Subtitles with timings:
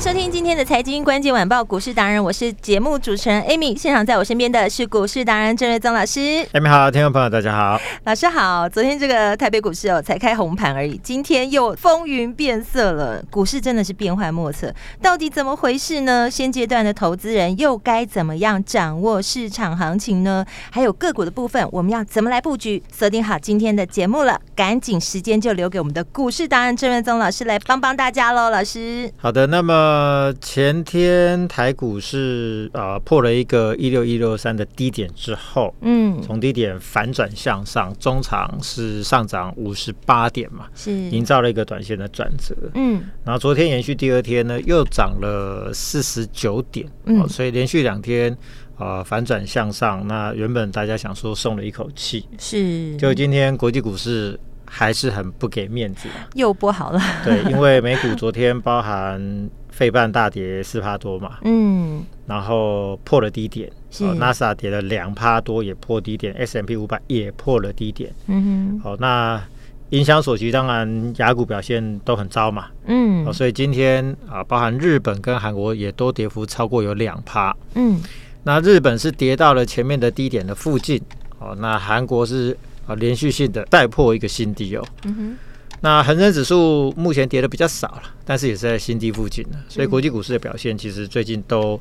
[0.00, 6.20] 迎收听今天的财经关键晚报股市达人，我是节目主持人 Amy，现场在我身边的是股市达人郑瑞宗老师。
[6.54, 8.66] Amy 好，听众朋友大家好，老师好。
[8.66, 16.30] 昨天这个台北股市哦才开红盘而已，今天又风云变色了，股市真的是变幻莫测，到底怎么回事呢？
[16.30, 20.42] 现阶段的投资人又该怎么样掌握市场行情呢？
[20.70, 22.82] 还有个股的部分，我们要怎么来布局？
[22.90, 29.12] 锁定好今天的节目了，赶紧时间就留给我们的股市达人郑瑞宗老师来帮帮大家喽，老师。
[29.18, 29.89] 好的，那么。
[29.90, 40.92] 呃，前天台股是呃破了一个一六一六三的低点之后，嗯，从低点反转向上，中场是上涨五十八点嘛，是。
[41.10, 48.36] 营造了一个短线的转折，嗯，然后昨天延续第二天呢，又涨了四十九点，嗯，所以连续两天
[48.78, 54.38] 呃反转向上，那原本大家想说松了一口气，是，就今天国际股市。
[54.72, 57.00] 还是很不给面子，又不好了。
[57.24, 68.80] 对，因为美股昨天包含费半大跌四趴多嘛，嗯，然后破了低点，是纳斯达跌了两趴多，也破低点，S M P 五百也破了低点，嗯哼。
[68.80, 69.42] 好，那
[69.90, 73.24] 影响所及，当然雅股表现都很糟嘛，嗯。
[73.24, 78.00] 好，所以今天啊，包含日本跟韩国也都跌幅超过有两趴，嗯。
[78.42, 81.00] 那日本是跌到了前面的低点的附近，
[81.38, 82.56] 哦，那韩国是。
[82.86, 84.84] 啊，连续性的再破一个新低哦。
[85.04, 85.38] 嗯哼。
[85.82, 89.58] 那恒生指数目前跌的比较少了，但是也是在新低附近了。
[89.68, 91.80] 所以国际股市的表现其实最近都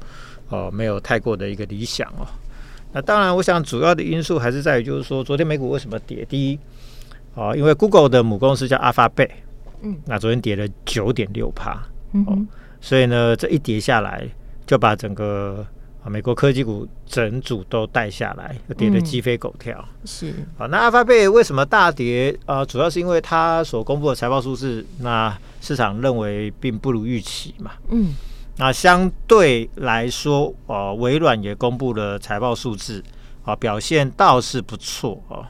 [0.49, 2.25] 呃没有太过的一个理想哦。
[2.93, 6.25] 那当然，我想主要的因素还是在于，就是说昨天美股为什么跌？
[6.29, 6.59] 第一，
[7.35, 9.29] 哦，因为 Google 的母公司叫 Alphabet，
[9.81, 11.81] 嗯，那昨天跌了九点六趴，
[12.13, 12.47] 嗯，
[12.81, 14.27] 所以呢，这一跌下来
[14.65, 15.65] 就把整个。
[16.03, 19.77] 啊，美国科技股整组都带下来，跌得鸡飞狗跳。
[19.77, 22.37] 嗯、是啊，那阿发贝为什么大跌？
[22.45, 27.71] 啊，主要是因为它所公布的财报数字，那市场认为并不如预期嘛。
[27.89, 28.13] 嗯，
[28.57, 33.03] 那相对来说，啊，微软也公布了财报数字，
[33.43, 35.45] 啊，表现倒是不错哦。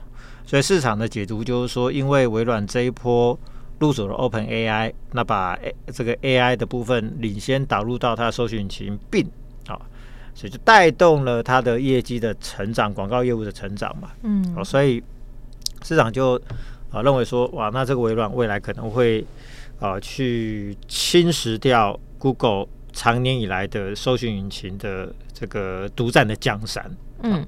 [0.47, 3.39] 所以市场的解读就是说，因为微软这一波
[3.77, 5.55] 入手了 Open AI，那把
[5.93, 9.29] 这个 AI 的部分领先导入到它的搜寻引擎，并啊。
[10.39, 14.11] 所以就带动了它的业绩的成长，广告业务的成长嘛。
[14.23, 15.03] 嗯，哦，所以
[15.83, 16.41] 市场就
[16.89, 19.25] 啊认为说，哇，那这个微软未来可能会
[19.81, 26.89] 啊去侵蚀掉 Google 长年以来的搜寻引擎的这个独占的江山。
[27.23, 27.45] 嗯，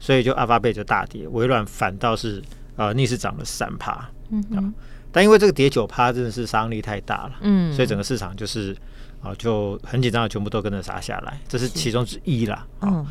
[0.00, 2.42] 所以就阿发贝就大跌，微软反倒是
[2.74, 4.10] 啊逆势涨了三趴。
[4.30, 4.74] 嗯嗯，
[5.14, 7.32] 但因为这个跌九趴真的是伤力太大了。
[7.40, 8.76] 嗯，所以整个市场就是。
[9.24, 12.66] 啊，就很紧张的，全部都跟着杀下来，这是其中之一啦。
[12.82, 13.06] 嗯，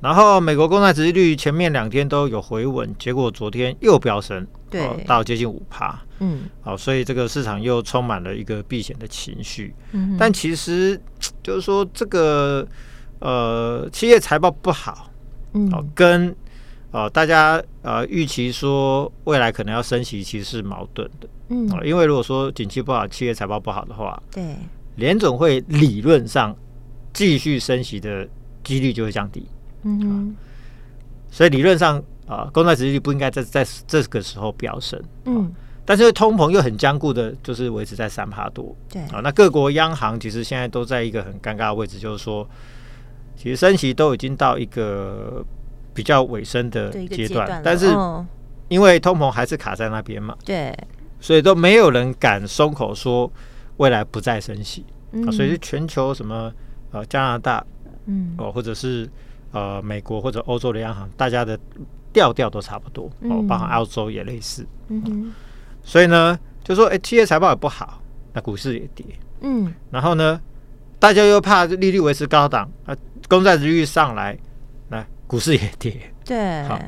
[0.00, 6.00] 然后美国公债殖利率前面两天都有回稳，结果昨天又飙升，对，到接近五趴。
[6.20, 9.74] 嗯，好，所以这个市场又充满了一个避险的情绪。
[9.90, 10.96] 嗯，但其实
[11.42, 12.64] 就是说，这个
[13.18, 15.10] 呃，企业财报不好，
[15.54, 16.32] 嗯，跟
[16.96, 21.28] 呃大家呃预期说未来可能要升息，其实是矛盾的。
[21.50, 24.56] 嗯，因为如果说景气不好，企业财报不好的话，对。
[24.94, 26.56] 联总会理论上
[27.12, 28.26] 继续升息的
[28.64, 29.46] 几率就会降低，
[29.82, 30.36] 嗯哼，
[31.30, 35.52] 所以理论上啊，公债殖利率不应该在在这个时候飙升，嗯，
[35.84, 42.48] 但是通膨又很坚固的，就是维持在三帕多，对啊，那各国央行其实现在都在一个很尴尬的位置，就是说，
[43.36, 45.44] 其实升息都已经到一个
[45.96, 47.88] 比较尾声的阶段，但是
[48.68, 50.72] 因为通膨还是卡在那边嘛，对，
[51.18, 53.28] 所以都没有人敢松口说。
[53.78, 56.50] 未来不再升息，嗯、啊，所以是全球什么
[56.92, 57.62] 呃加拿大，
[58.06, 59.06] 嗯，哦，或者是
[59.52, 61.60] 呃美国或者欧洲的央行，大家的
[62.10, 65.36] 调调都差不多，哦，包含澳洲也类似，嗯哼、啊，
[65.82, 68.00] 所以呢，就说哎，企业财报也不好，
[68.32, 69.04] 那股市也跌，
[69.42, 70.40] 嗯，然后呢，
[70.98, 72.96] 大家又怕利率维持高档，啊，
[73.28, 74.45] 公债殖率上来，那
[75.26, 76.80] 股市也跌，对，好，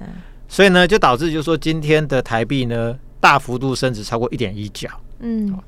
[0.49, 4.89] 所以呢，就导致就是说今天的台币呢大幅度升值超过一点一角，
[5.21, 5.53] 嗯。
[5.53, 5.63] 啊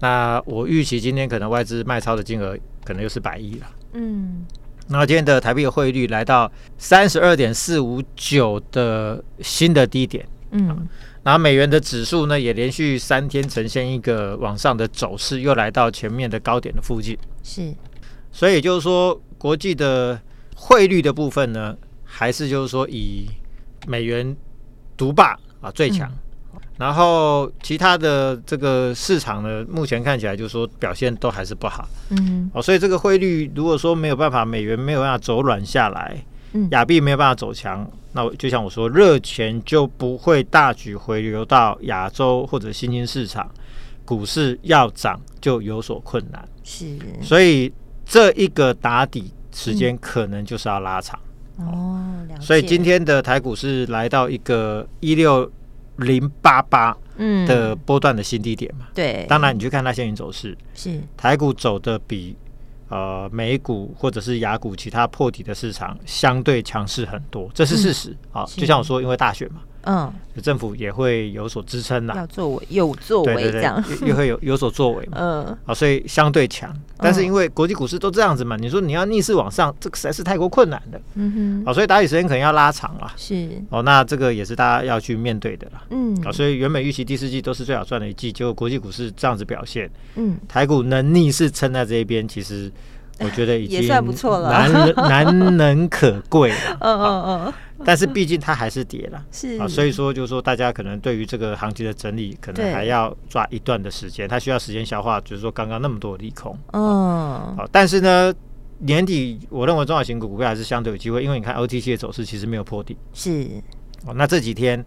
[0.00, 2.54] 那我预期今天可能外资卖超的金额
[2.84, 4.44] 可能又是百亿了，嗯，
[4.88, 10.86] 那今天的台币的汇率来到三十二点四五九的新的低点，嗯，
[11.22, 17.72] 然后美元的指数呢也连续三天呈现一个往上的走势，又来到前面的高点的附近，是，
[18.30, 20.20] 所以就是说国际的
[20.54, 21.74] 汇率的部分呢，
[22.14, 23.26] 还是就是说以
[23.86, 24.36] 美元
[24.96, 26.08] 独霸啊最强。
[26.10, 26.18] 嗯。
[26.76, 43.48] 然后其他的这个市场呢，目前看起来就是说表现都还是不好，嗯，哦，所以这个汇率如果说没有办法，美元没有办法走软下来，嗯，亚币没有办法走强，那就像我说，热钱就不会大举回流到亚洲或者新兴市场，
[44.04, 47.72] 股市要涨就有所困难，是，所以
[48.04, 51.16] 这一个打底时间可能就是要拉长，
[51.56, 55.50] 哦，所以今天的台股是来到一个一六。
[55.98, 56.92] 零八八
[57.46, 62.36] 的波段的新低点嘛，对，当然你去看它现行走势，是台股走的比
[62.88, 68.16] 呃美股或者是雅股其他破底的市场相对强势很多，这是事实。
[68.32, 69.60] 啊，就像我说，因为大选嘛。
[69.86, 75.18] 嗯，政府也会有所支撑的，要作为有作为这样，又会有有所作为嘛。
[75.20, 81.00] 嗯，好，所以相对强，但是因为国际股市都这样子嘛，你说你要逆势往上，这个实在是太过困难的。
[81.14, 83.12] 嗯哼，好，所以打底时间可能要拉长了。
[83.16, 85.82] 是，哦，那这个也是大家要去面对的了。
[85.90, 92.70] 嗯，啊，所以原本预期第四季都是最好赚的一季，结果国际股市这样子表现，嗯，台股能逆势撑在这一边，其实
[93.20, 96.78] 我觉得已经也算不错了，难 难能可贵了。
[96.80, 97.52] 嗯嗯嗯。
[97.84, 99.58] 但是毕竟它还是跌了，是。
[99.58, 108.32] 啊，所以说就是说大家可能对于这个行情的整理，可能还要抓一段的时间，它需要时间消化，就是说刚刚那么多的利空，嗯，好，但是呢，
[108.78, 113.46] 年底我认为中小型股股票还是相对有机会，因为你看 OTC 的走势其实没有破底，是，
[114.06, 114.82] 哦，那这几天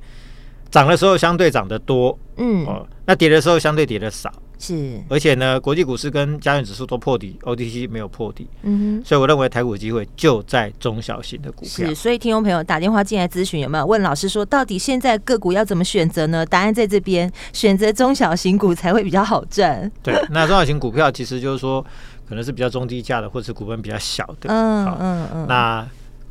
[0.71, 4.31] 涨的时候相对涨得多，嗯，哦，那跌的时候相对跌的少。
[4.59, 11.87] 是，而且呢，国际股市跟加权指数都破底，OTC 没有破底，嗯哼，所以我认为台股的机会就在中小型的股票。
[11.87, 16.45] 是，所以听众朋友打电话进来咨询有没有问老师说，到底现在个股要怎么选择呢？
[16.45, 19.91] 答案在这边，选择中小型股才会比较好赚。
[20.01, 21.85] 对， 那中小型股票其实就是说，
[22.27, 25.87] 可能是比较中低价的，或者是股份比较小的，嗯嗯嗯，那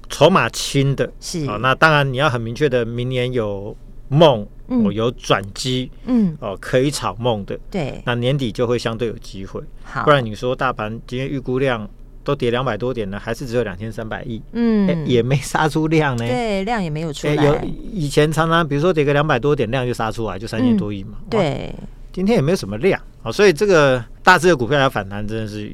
[0.08, 3.76] 筹码轻的，是啊，那当然你要很明确的，明年有
[4.08, 4.46] 梦。
[4.68, 9.60] 我有转机，嗯，哦，可以炒梦的，对，那年底就会相对有机会。
[9.84, 11.88] 好，不然你说大盘今天预估量
[12.24, 17.34] 都跌两百多点了，还是只有两千三百亿，嗯，也没杀出量呢，对，量也没有出来。
[17.36, 17.56] 有
[17.92, 21.72] 以前常常比如说跌个两百多点，量就杀出来，就三千多亿嘛，对，
[22.12, 25.72] 今天也没有什么量，哦，所以这个大致的股票要反弹，真的是。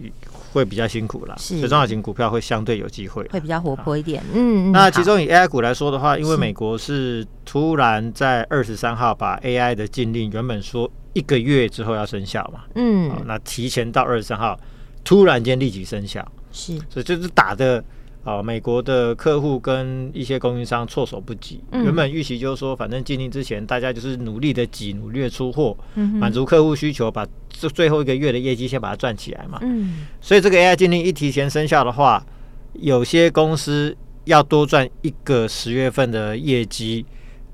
[0.53, 4.23] 会比较辛苦啦，所以中小型股票会相对有机会，会比较活泼一点。
[4.33, 14.59] 嗯，那其中以 AI 股来说的话，因为美国是突然在二十三号把 AI 的禁令原本说一个月之后要生效嘛，嗯，那提前到二十三号，
[15.03, 17.83] 突然间立即生效，是，所以就是打的。
[18.25, 21.61] 哦，美国的客户跟一些供应商措手不及。
[21.73, 29.59] 嗯、原本预期就是说，反正禁令之前，大家就是努力的挤，努力的出货，满、嗯、足客户需求，把这最后一个月的业绩先把它赚起来嘛。
[29.63, 32.25] 嗯、所以这个 AI 禁令一提前生效的话，
[32.75, 37.05] 有些公司要多赚一个十月份的业绩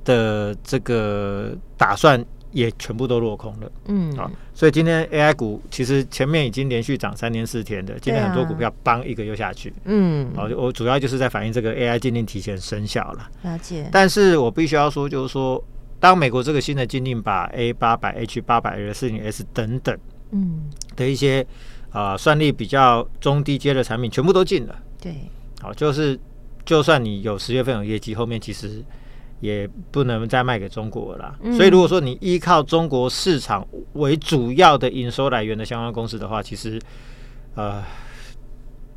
[0.04, 2.24] 的这个打算。
[2.50, 13.88] 也全部都落空了，嗯，啊，所以今天 AI 股其实前面已经连续涨三天四天的，今天很多股票帮一个又下去，嗯，好，我主要就是在反映这个 AI 禁令提前生效了，了解。
[13.92, 15.62] 但是我必须要说，就是说，
[16.00, 19.96] 当美国这个新的禁令把 A 八百 H 八百 L 四零 S 等等，
[20.30, 21.46] 嗯，的一些
[21.90, 25.14] 啊算力比较中低阶的产品全部都禁了，对，
[25.60, 26.18] 好，就是
[26.64, 28.82] 就算你有十月份有业绩，后面其实。
[29.40, 36.80] 也不能再卖给中国了，嗯、所以如果说你依靠中国市场为主要的营收来源的相关公司的话，其实，
[37.54, 37.82] 呃，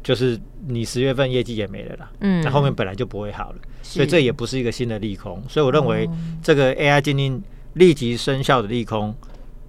[0.04, 6.10] 就是你十月份业绩也没了啦，嗯，那后面本来就不会好了，所以这也不是一个新的利空，所以我认为
[6.42, 7.42] 这个 AI 禁令
[7.74, 9.16] 立即生效的利空，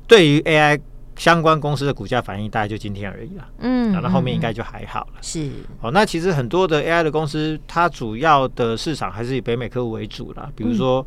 [0.07, 0.81] 对于 AI。
[1.16, 5.21] 相关公司的股价反应大概就今天而已了，嗯，那后面应该就还好了。
[5.21, 5.50] 是，
[5.81, 11.07] 哦，那其实很多的 AI 的公司，它主要的市场还是以北美客户为主啦，比如说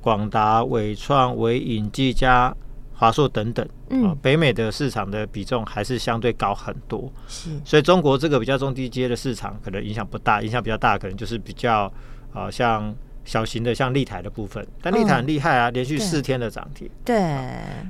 [0.00, 2.56] 广达、伟创、伟影、技嘉、
[2.94, 7.12] 华硕等等，嗯，北美的市场的比重还是相对高很多。
[7.28, 11.92] 是，所以中国这个比较中低阶的市场可能影响不大，影响比较大可能就是比较
[12.32, 12.94] 啊像
[13.26, 16.88] 小型的像立台的部分，但立台很厉害啊，连续四天的涨停。
[17.04, 17.38] 对，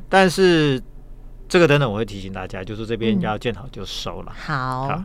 [0.09, 0.83] 但是。
[1.49, 4.33] 这个等等，我会提醒大家，就是这边要见好就收了。
[4.35, 5.05] 好，好，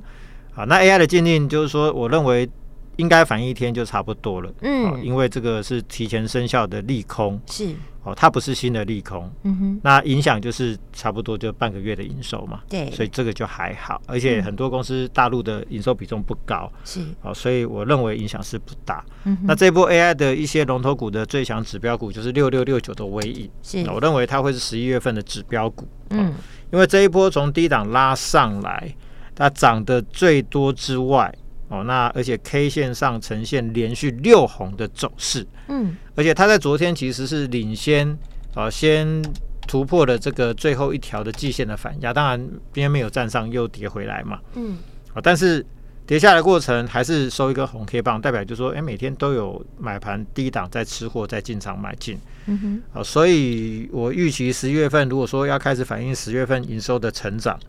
[0.54, 2.50] 好，那 AI 的鉴定就是说，我认为
[2.96, 4.52] 应该反映一天就差不多了。
[4.62, 9.30] 嗯，因为这个是提前生效的利空，是哦，它不是新的利空。
[9.44, 12.62] 嗯哼，那影响就是差不多就半个月的营收嘛。
[12.70, 19.04] 对，所以这个就还好，而且很多公司大陆的营收比重不高，是哦，所以我认为影响是不大。
[19.26, 25.88] 嗯，那这波 AI 的一些龙头股的最强指标股就是六六六九的微影，是，我认为它会是十一月份的指标股。
[26.10, 26.34] 嗯，
[26.72, 28.96] 因为这一波从低档拉上来。
[29.36, 31.34] 它涨得最多之外，
[31.70, 38.18] 哦，那而且 K 线上呈现连续六红的走势，嗯，而且它在昨天其实是领先，
[38.56, 39.22] 啊，先
[39.68, 42.40] 突破了这个最后一条的季线的反压，当然
[42.74, 44.78] 今天没有站上，又跌回来嘛，嗯，
[45.14, 45.64] 啊，但是
[46.08, 57.60] 跌下来的过程还是收一个红 K 棒，代表就是说，哎，每天都有买盘低档在吃货，在进场买进，嗯哼，啊，所以我预期十一月份如果说要开始反映十月份营收的成长。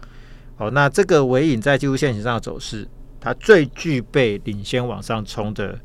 [0.56, 2.86] 哦，那这个尾影在技术线型上的走势，
[3.20, 5.78] 它最具备领先往上冲的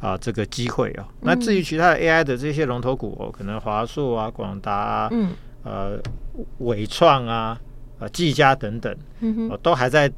[0.00, 1.04] 啊这个机会哦。
[1.20, 6.00] 那至于其他的 AI 的这些龙头股哦，可能华硕啊、广达啊、嗯、呃
[6.58, 7.60] 伟创啊、
[7.98, 8.96] 啊技嘉等等，
[9.50, 10.10] 哦都还在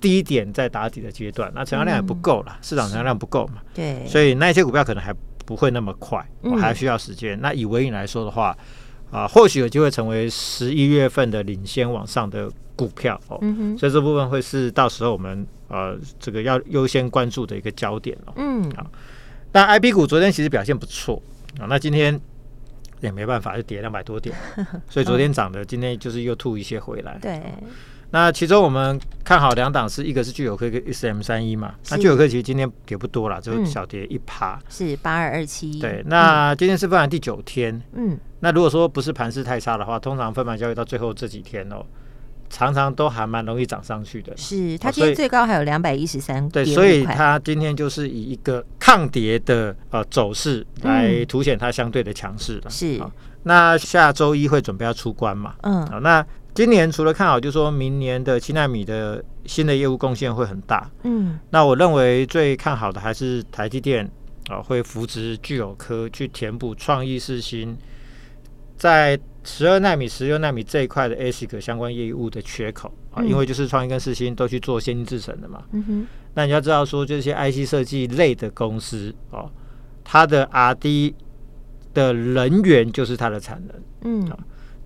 [0.00, 3.62] 低点在打底的阶段，那成交量也不够了，市场成交量不够嘛。
[3.72, 5.14] 对，所以那些股票可能还
[5.44, 7.40] 不会那么快，我还需要时间。
[7.40, 8.56] 那以纬颖来说的话，
[9.10, 12.50] 啊，或许有机会成为十一月份的领先往上的。
[12.76, 18.32] 股票哦，嗯、哼所以这部分会是到时候我们呃这个要优先关注的一个焦点哦。
[18.36, 18.90] 嗯，好，
[19.52, 21.22] 那 I P 股昨天其实表现不错
[21.58, 22.20] 啊，那今天
[23.00, 24.34] 也没办法，就跌两百多点，
[24.88, 27.18] 所以昨天涨的，今天就是又吐一些回来。
[27.20, 27.42] 对，
[28.10, 35.80] 那其中我们看好两档是一个是聚友科跟 S M 三一嘛，那聚友科其实今天跌不多了，就小跌一趴，是八二二七。
[35.80, 41.84] 对，那今天是分盘第九天，嗯，那如果说不是盘势太差的话，通常分盘交易到最后这几天哦。
[42.48, 52.70] 常常都还蛮容易涨上去的，是它今天最高还有两百一十三，对，所以它今天就是以一个抗跌的呃走势来凸显它相对的强势了。
[52.70, 53.00] 是，
[53.42, 55.54] 那下周一会准备要出关嘛？
[55.62, 56.24] 嗯，好，那
[56.54, 60.90] 今年除了看好，就是说明年的七纳米的新的业务贡献会很大。
[61.02, 64.10] 嗯，那我认为最看好的还是台积电
[64.48, 67.76] 啊，会扶植聚友科去填补创意四新
[68.76, 69.18] 在。
[69.46, 75.62] 十二纳米、十六纳米这一块的 ASIC 相关业务的缺口啊，因为就是创意跟世芯都去做先进制程的嘛。
[75.70, 76.06] 嗯哼。
[76.34, 79.50] 那你要知道说，这些 IC 设计类的公司哦，
[80.04, 81.14] 它的 R&D
[81.94, 83.82] 的人员就是它的产能。
[84.02, 84.28] 嗯。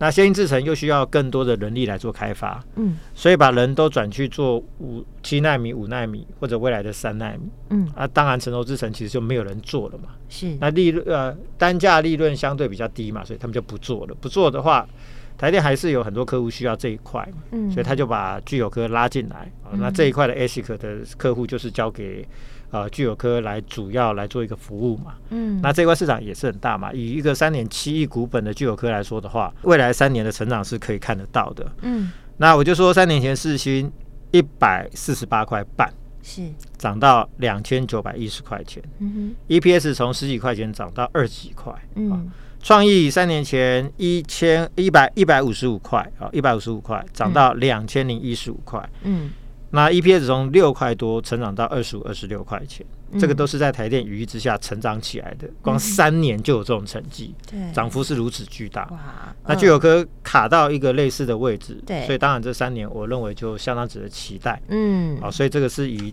[0.01, 14.15] 那先进制程又需要更多的人力来做开发，嗯，所以把人都转去做五七纳米、五纳米或者未来的三纳米，嗯，啊，当然成熟制程其实就没有人做了嘛，是，那利润呃单价利润相对比较低嘛，所以他们就不做了。
[14.19, 14.89] 不做的话，
[15.37, 22.27] 台电还是有很多客户需要这一块，嗯，所以他就把聚友科拉进来，啊，那这一块的 ASIC 的客户就是交给。
[22.71, 26.93] 呃，聚友科来主要来做一个服务嘛，嗯，那这块市场也是很大嘛。
[26.93, 32.13] 以一个三点七亿股本的聚友科来说的话，未来三年的成长是可以看得到的，嗯。
[32.37, 33.91] 那我就说，三年前四新
[34.31, 36.43] 一百四十八块半，是
[36.79, 42.31] 涨到两千九百一十块钱，嗯哼，EPS 从十几块钱涨到二十几块，嗯。
[42.63, 49.31] 创意三年前一千一百一百五十五块啊，一百五十五块涨到两千零一十五块，嗯。
[49.73, 55.49] 那 EPS 从六块多成长到二十五、二十六块钱，嗯、这个都是在台电羽翼之下成长起来的。
[55.63, 58.83] 光三年就有这种成绩，嗯、涨幅是如此巨大。
[58.91, 58.99] 哇
[59.47, 64.61] 那聚友科卡到一个类似的位置，对，所以当然这三年我认为就相当值得期待。
[64.69, 66.13] 嗯，啊，所以这个是以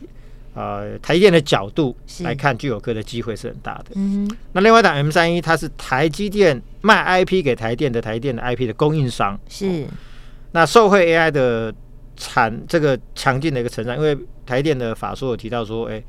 [0.54, 3.86] 呃台电的角度来看，具有科的机会是很大的。
[3.96, 9.88] 嗯，那另外一档 M 三一，它是台积电卖 IP 给台电的台电的 IP 的供应商，是。
[10.52, 11.74] 那受惠 AI 的。
[12.17, 16.03] 产这个强劲的一个成长，因为台电的法说有提到说，哎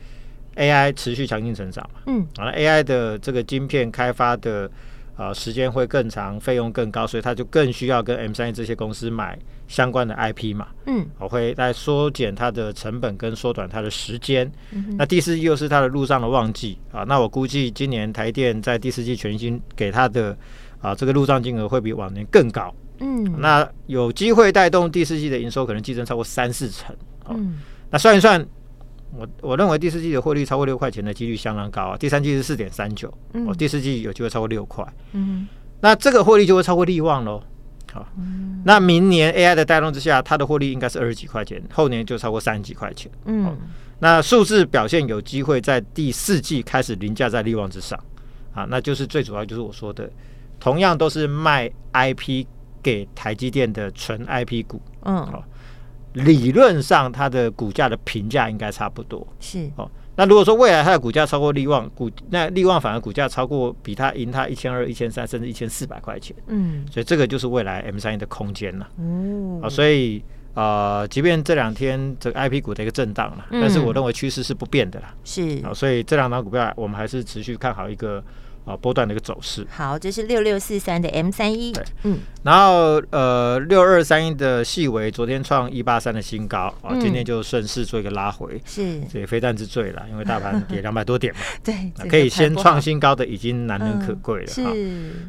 [0.56, 4.68] ，AI 持续强劲成长嘛，嗯，啊，AI 的这个晶片开发的
[5.16, 14.50] 呃时间会更长，费用更高，所以它就更需要跟 M 三 E 这些公司买相关的 IP 嘛，嗯，我会来缩减它的成本跟缩短它的时间。
[14.72, 20.36] 嗯、那第四季又是它的陆上的旺季啊，那我估计今年台电在第四季全新给它的
[20.80, 22.74] 啊这个入账金额会比往年更高。
[23.00, 26.94] 嗯，那有机会带动第四季的营收可能激增超过三四成。
[27.28, 27.58] 嗯，
[27.90, 28.44] 那算一算，
[29.12, 31.96] 我我认为第四季的获利超过六块钱的几率相当高啊。
[31.96, 33.12] 第三季是四点三九，
[33.46, 34.84] 哦，第四季有机会超过六块。
[35.12, 35.46] 嗯，
[35.80, 37.42] 那这个获利就会超过利旺喽。
[37.92, 38.06] 好，
[38.64, 43.10] 那明年 AI 的带动之下，它的获利应该是二十几块钱，后年就超过三十几块钱。
[43.24, 43.56] 嗯，
[44.00, 47.98] 那数字表现有机会在第四季开始凌驾在利旺之上。
[48.54, 50.10] 啊，那就是最主要就是我说的，
[50.58, 52.46] 同样都是卖 IP。
[52.82, 55.42] 给台积电的纯 IP 股，嗯，哦，
[56.14, 66.34] 理论上它的股价的评价应该差不多，是哦，那如果说未来它的股价超过利旺股，那利旺反而股价超过比它赢它一千二、一千三，甚至一千四百块钱。
[66.48, 68.88] 嗯，所以这个就是未来 M 三一的空间了。
[68.96, 70.22] 哦，啊，所以
[70.54, 75.14] 呃，即便这两天这个 IP 股的一个震荡了，但是我认为趋势是不变的啦。
[75.22, 78.22] 是啊，所以这两档股票我们还是持续看好一个。
[78.68, 79.66] 啊，波段的一个走势。
[79.70, 81.72] 好，这是六六四三的 M 三一。
[81.72, 88.60] 对，嗯，然后呃，六二三一的细微昨天创一八三的新高，啊，今天就顺势做一个拉回。
[88.66, 91.40] 是，这也非但之最了，因为大盘跌两百多点嘛。
[91.64, 94.46] 对，可以先创新高的已经难能可贵了。
[94.46, 94.62] 是，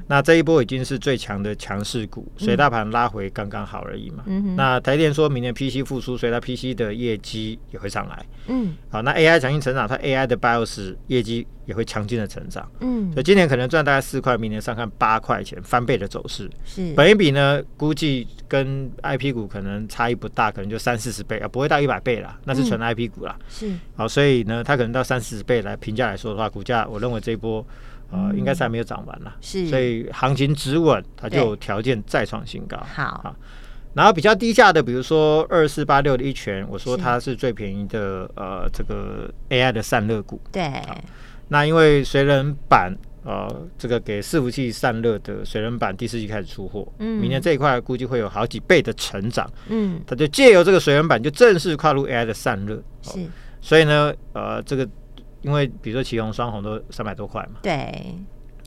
[0.08, 4.24] 那这一波已经是最强的强势股，所以大盘拉回刚刚好而已嘛。
[4.26, 8.26] 嗯，那台电说明年 PC 复苏，所以它 PC 的业绩也会上来。
[8.48, 12.68] 嗯，好，那 AI 强劲成长，它 AI 的 BIOS 业绩也会强劲的成长。
[12.80, 16.50] 嗯，所以今年可能赚大概四块，明年上看八块钱，翻倍的走势。
[16.66, 23.38] 是，本一比呢，估计跟 IP 股可能差异不大，可能就三四十倍啊，不会到一百倍啦，那是纯 IP 股啦。
[23.48, 27.64] 是，好，所以呢，它可能到三四十倍来评价来说的话，股价我认为这一波
[28.12, 29.36] 呃应该是还没有涨完啦。
[29.40, 32.78] 是，所以行情止稳，它就有条件再创新高。
[32.94, 33.36] 好。
[33.96, 40.40] 然后比较低价的，比如说二四八六的一拳，我说它是最便宜的，呃，这个 AI 的散热股。
[40.52, 40.72] 对。
[41.50, 49.50] 那因为水冷板，呃，这个给伺服器散热的水冷板第四季开始出货，嗯，明年这一块估计会有好几倍的成长。
[49.68, 50.00] 嗯。
[50.08, 52.82] 它就借由这个水冷板，就正式跨入 AI 的散热。
[53.02, 53.20] 是。
[53.62, 54.88] 所以呢，呃，这个
[55.42, 57.60] 因为比如说奇宏双红都三百多块嘛。
[57.62, 58.16] 对。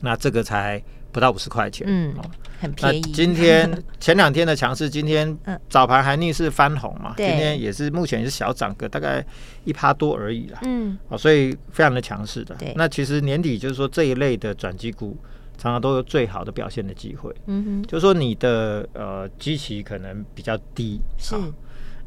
[0.03, 0.79] 那这个才。
[1.13, 2.11] 不到五十块钱，嗯，
[2.59, 2.99] 很便宜。
[2.99, 5.37] 今天 前两天的强势，今天
[5.69, 7.13] 早盘还逆势翻红嘛？
[7.15, 9.23] 今天也是目前也是小涨个大概
[9.63, 12.57] 一趴多而已啦，嗯，哦，所以非常的强势的。
[12.75, 15.15] 那其实年底就是说这一类的转机股，
[15.55, 17.31] 常常都有最好的表现的机会。
[17.45, 21.35] 嗯哼，就是说你的呃基期可能比较低，是。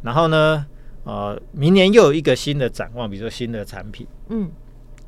[0.03, 0.67] 然后呢，
[1.05, 4.51] 呃，明年又有一个新的展望，比如说新的产品，嗯。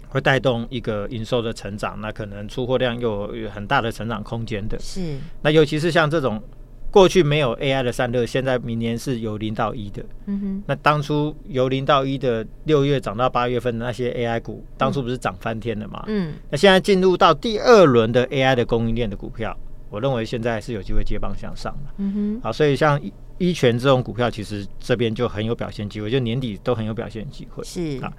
[0.09, 4.79] 会带动一个营收的成长，那可能出货量又有很大的成长空间的。
[4.79, 6.43] 是，那尤其是像这种
[6.91, 10.03] 过去没有 AI 的散热，现在明年是由零到一的。
[10.25, 10.63] 嗯哼。
[10.67, 16.03] 那当初由零到一的六月涨到八月份的那些 AI 股，当初不是涨翻天了嘛？
[16.07, 16.33] 嗯。
[16.51, 19.55] 那现在进入到第二轮的 AI 的供应链的股票，
[19.91, 21.91] 我认为现在是有机会接棒向上的。
[21.99, 22.41] 嗯哼。
[22.43, 22.99] 好，所以像
[23.37, 27.63] 一拳这种股票，其实这边就很有表现机会，就年底都很有表现机会。
[27.63, 28.11] 是啊。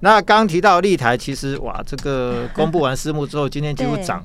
[0.00, 4.22] 那刚提到立台，其实哇，这个公布完私募之后，今天几乎涨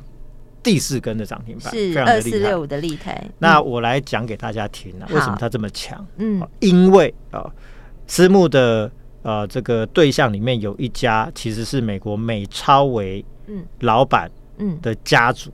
[0.62, 3.26] 第四根的涨停板，是二四六五的立台。
[3.40, 6.06] 那我来讲给大家听啊，为什么它这么强？
[6.18, 7.50] 嗯，因为啊，
[8.06, 8.92] 私募的
[9.24, 13.66] 呃这个对象里面有一家其实是美国美超微嗯。
[13.80, 15.52] 老板嗯的家族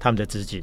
[0.00, 0.60] 他们的资金。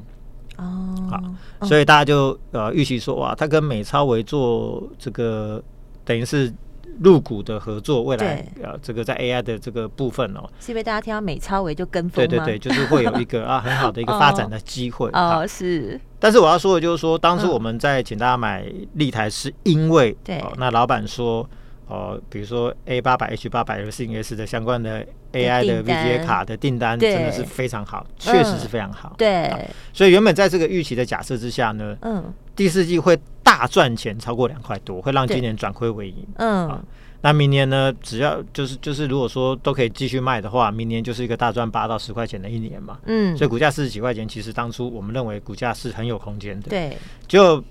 [0.58, 5.64] 哦，好，所以大家就呃预期说哇，他跟美超维做这个
[6.04, 6.54] 等于是。
[7.02, 12.16] 入股的合作，未来呃，这个在 AI 的这个部分哦，是因为大家听到美超维就跟风？
[12.16, 16.00] 对对对，就是会有一个 啊很好的一个发展的机会哦，是。
[16.20, 21.48] 但是我要说的就是说，当初我们在请大家买立台，是因为对，那老板说
[21.88, 29.14] 哦，比如说 A 八百 H 八百 X 的相关的 AI 的 VGA 卡的订单真的是非常好，确实是非常好。
[29.18, 33.18] 对，所以原本在这个预期的假设之下呢，嗯，第四季会。
[33.48, 36.28] 大赚钱超过两块多，会让今年转亏为盈。
[36.36, 36.84] 嗯、啊，
[37.22, 37.94] 那明年呢？
[38.02, 43.00] 只要就是就是，如果说都可以继续卖的话，明年就是一个大赚八到十块钱的一年嘛。
[43.06, 46.68] 嗯，所以股价四十几块钱，其实当初我们认为股价是很有空间的。
[46.68, 47.64] 对，就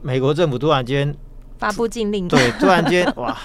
[0.00, 1.14] 美国政府突然间
[1.58, 3.36] 发布禁令，对，突然间哇，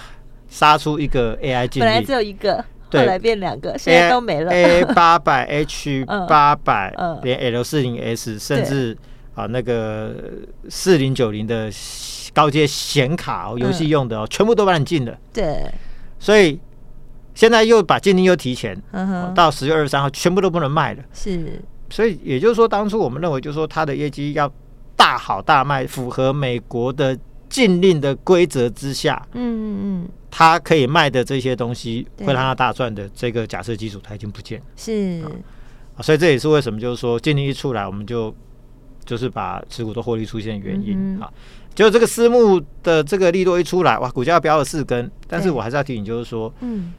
[0.48, 4.50] 杀出一个 AI 禁令，本来只有一个，对，后来变两个，现在都没了。
[4.50, 8.98] A 八百 H 八百， 连 L 四零 S，甚至。
[9.40, 10.14] 啊，那个
[10.68, 11.72] 四零九零的
[12.34, 15.18] 高阶显卡哦，游戏用的哦，嗯、全部都把你禁了。
[15.32, 15.64] 对，
[16.20, 16.60] 所以
[17.34, 21.04] 现在又把禁令又提前，嗯哼，到十月二十三号，全部都不能卖了。
[21.14, 24.52] 是，所以也就是说，当初我们认为，就是说它的业绩要
[24.98, 34.66] 大好大卖，符合美国的禁令的规则之下，嗯嗯嗯，它可以卖的这些东西会让它大赚的这个假设基础，它已经不见了。
[34.76, 35.24] 是，
[35.96, 38.36] 啊，所以这也是为什么，就是说禁令一出来，我们就。
[39.10, 41.28] 就是把持股都获利出现的原因啊，
[41.74, 45.10] 就这个私募的这个利多一出来，哇，股价飙了四根。
[45.28, 46.94] 但是我还是要提醒，就是说，嗯，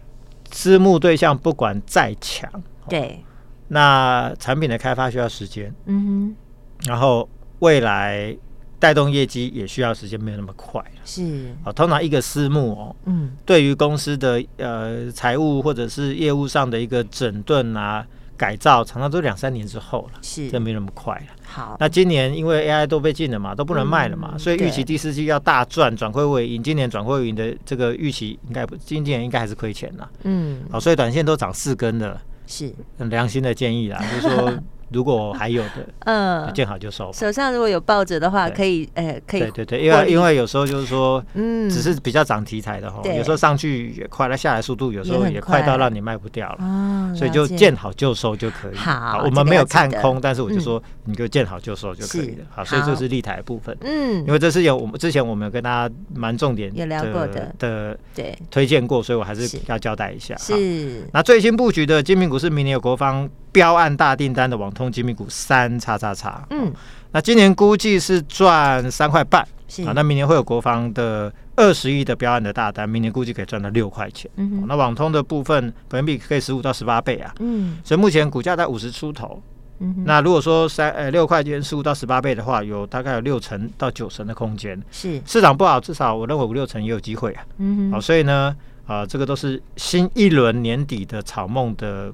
[0.51, 2.51] 私募对象不管再强，
[2.89, 3.25] 对，
[3.69, 6.35] 那产品的开发需要时间，嗯
[6.83, 7.29] 哼，然后
[7.61, 8.37] 未来
[8.81, 10.83] 带动业绩也需要时间，没有那么快。
[11.05, 18.05] 是啊，通常一个私募哦，嗯，对于公司的呃财务或者是业务上的一个整顿啊。
[18.41, 21.27] 改造常常都两三年之后了，是，这没那么快了。
[21.51, 26.63] 好，那今年因为 AI 都被禁了嘛，都不能卖了嘛，嗯、所以预期第四季要大赚，转亏为盈。
[26.63, 30.09] 今年转亏为盈的这个预期应该不，今年应该还是亏钱啦。
[30.23, 34.55] 嗯，好，所以短线都涨四根的，是很良心的建议啦，就是说。
[34.93, 37.13] 如果还有的， 嗯，见好就收。
[37.13, 39.41] 手上如果有抱着的话，可以，呃，可以。
[39.41, 48.75] 对对对，因为因为有时候就是说，嗯，只是比较涨题材的哈，有时候上去也快，它下来速度有时候也快到让你卖不掉了，所以就见好就收就可以。
[48.75, 52.45] 好，我们没有看空，但是我就说你就见好就收就可以了。
[52.51, 53.77] 好，所以这是立台的部分。
[53.83, 60.35] 嗯，因为这是有我们之前我们有跟大家蛮重点有聊过的的，对，推荐过，所以我还是要交代一下。
[60.37, 61.07] 是。
[61.13, 63.29] 那最新布局的精品股是明年有国防。
[63.53, 66.73] 标案大订单的网通精密股三叉叉叉，嗯，
[67.13, 69.83] 那今年估计是赚三块半，是。
[69.85, 79.43] 啊，那明年会有国防的二十亿的标案的大单，明年估计可以赚到六块钱，嗯哼，那网通的部分本益比可以十五到十八倍啊，嗯，所以目前股价在五十出头，
[79.81, 85.21] 嗯，那如果说三呃六块钱十五到十八倍的话，有大概有六成到九成的空间，是。
[85.27, 88.55] 市场不好，至少我认为五六成也有机会啊，嗯哼，好，所以呢，
[88.87, 92.13] 啊，这个都是新一轮年底的草梦的。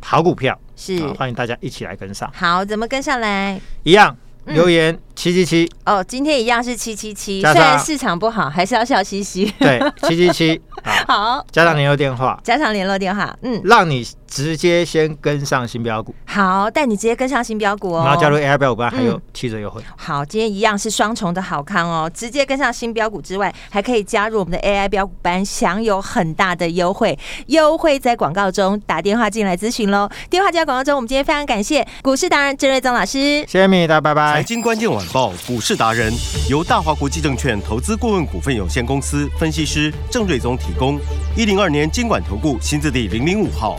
[0.00, 2.30] 好股票是，欢迎大家一起来跟上。
[2.34, 3.60] 好，怎么跟上来？
[3.82, 9.52] 一样留言七七七哦，今天一样是七七七，虽然市场不好，还是要笑嘻嘻。
[9.58, 10.60] 对，七七七。
[11.06, 14.06] 好，加上联络电话，加上联络电话，嗯，让你。
[14.28, 18.04] 直接先跟上新标股，好，带你直接跟上新标股哦。
[18.04, 19.82] 然后加入 AI 标股班还有七折优惠。
[19.96, 22.10] 好，今天一样是双重的好康哦。
[22.12, 27.18] 直接跟上新标股之外，还可以加入我们的 AI 标股班，享有很大的优惠。
[27.46, 30.08] 优惠在广告中，打电话进来咨询喽。
[30.28, 30.94] 电话就在广告中。
[30.94, 34.34] 我们今天非常感谢股市达人郑瑞宗老师，谢谢米大，拜拜。
[34.34, 36.12] 财经关键晚报股市达人
[36.50, 40.98] 由大华国际证券投资顾问股份有限公司分析师郑瑞宗提供。
[41.36, 43.78] 一零二年经管投顾新字第零零五号。